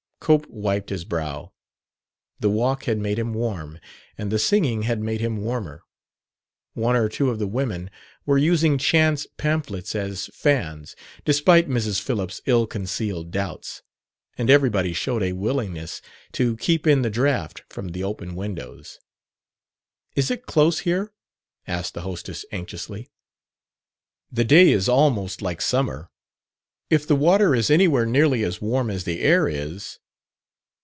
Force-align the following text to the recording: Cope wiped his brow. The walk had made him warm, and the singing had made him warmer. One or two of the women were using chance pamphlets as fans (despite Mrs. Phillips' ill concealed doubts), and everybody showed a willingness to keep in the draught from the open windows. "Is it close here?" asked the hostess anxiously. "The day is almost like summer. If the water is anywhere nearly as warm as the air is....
Cope 0.23 0.45
wiped 0.45 0.91
his 0.91 1.03
brow. 1.03 1.51
The 2.39 2.49
walk 2.49 2.83
had 2.83 2.99
made 2.99 3.17
him 3.17 3.33
warm, 3.33 3.79
and 4.19 4.31
the 4.31 4.37
singing 4.37 4.83
had 4.83 5.01
made 5.01 5.19
him 5.19 5.37
warmer. 5.41 5.81
One 6.75 6.95
or 6.95 7.09
two 7.09 7.31
of 7.31 7.39
the 7.39 7.47
women 7.47 7.89
were 8.23 8.37
using 8.37 8.77
chance 8.77 9.25
pamphlets 9.37 9.95
as 9.95 10.27
fans 10.27 10.95
(despite 11.25 11.67
Mrs. 11.69 11.99
Phillips' 11.99 12.39
ill 12.45 12.67
concealed 12.67 13.31
doubts), 13.31 13.81
and 14.37 14.51
everybody 14.51 14.93
showed 14.93 15.23
a 15.23 15.33
willingness 15.33 16.03
to 16.33 16.55
keep 16.57 16.85
in 16.85 17.01
the 17.01 17.09
draught 17.09 17.63
from 17.67 17.87
the 17.87 18.03
open 18.03 18.35
windows. 18.35 18.99
"Is 20.15 20.29
it 20.29 20.45
close 20.45 20.81
here?" 20.81 21.13
asked 21.65 21.95
the 21.95 22.01
hostess 22.01 22.45
anxiously. 22.51 23.09
"The 24.31 24.45
day 24.45 24.69
is 24.71 24.87
almost 24.87 25.41
like 25.41 25.61
summer. 25.63 26.11
If 26.91 27.07
the 27.07 27.15
water 27.17 27.55
is 27.55 27.71
anywhere 27.71 28.05
nearly 28.05 28.43
as 28.43 28.61
warm 28.61 28.91
as 28.91 29.03
the 29.03 29.19
air 29.21 29.47
is.... 29.47 29.97